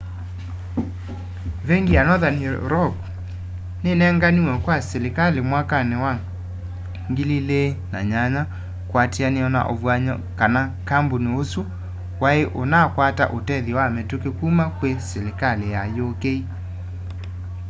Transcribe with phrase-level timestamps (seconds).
[1.67, 2.39] vengi wa nothern
[2.71, 2.93] rock
[3.83, 6.11] ninenganiwe kwa silikali mwakani wa
[7.09, 8.45] 2008
[8.89, 11.61] kuatiania na uvuany'o kana kampuni usu
[12.21, 16.23] wai unakwata utethyo wa mituki kuma kwi silikali ya uk